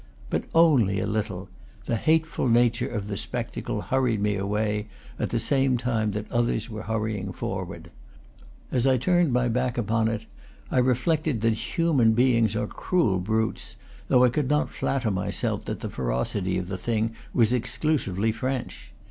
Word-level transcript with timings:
But 0.31 0.45
only 0.55 0.99
a 0.99 1.05
little; 1.05 1.47
the 1.85 1.95
hateful 1.95 2.49
nature 2.49 2.87
of 2.89 3.07
the 3.07 3.17
spectacle 3.17 3.81
hurried 3.81 4.19
me 4.19 4.35
away, 4.35 4.87
at 5.19 5.29
the 5.29 5.39
same 5.39 5.77
time 5.77 6.09
that 6.13 6.31
others 6.31 6.71
were 6.71 6.81
hurrying 6.81 7.31
for 7.31 7.65
ward. 7.65 7.91
As 8.71 8.87
I 8.87 8.97
turned 8.97 9.31
my 9.31 9.47
back 9.47 9.77
upon 9.77 10.07
it 10.07 10.25
I 10.71 10.79
reflected 10.79 11.41
that 11.41 11.77
human 11.77 12.13
beings 12.13 12.55
are 12.55 12.65
cruel 12.65 13.19
brutes, 13.19 13.75
though 14.07 14.23
I 14.23 14.29
could 14.29 14.49
not 14.49 14.71
flatter 14.71 15.11
myself 15.11 15.65
that 15.65 15.81
the 15.81 15.87
ferocity 15.91 16.57
of 16.57 16.67
the 16.67 16.79
thing 16.79 17.13
was 17.31 17.53
ex 17.53 17.77
clusively 17.77 18.33
French. 18.33 18.93